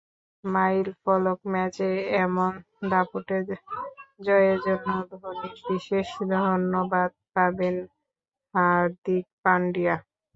মাইলফলক 0.43 1.39
ম্যাচে 1.53 1.89
এমন 2.23 2.51
দাপুটে 2.91 3.37
জয়ের 4.25 4.57
জন্য 4.65 4.87
ধোনির 5.13 5.57
বিশেষ 5.67 6.07
ধন্যবাদ 6.33 7.09
পাবেন 7.35 7.75
হার্দিক 8.53 9.25
পান্ডিয়া। 9.43 9.95